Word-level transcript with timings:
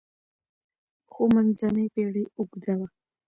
خو 1.11 1.23
منځنۍ 1.33 1.85
پېړۍ 1.93 2.23
اوږده 2.37 2.73
وه. 2.79 2.87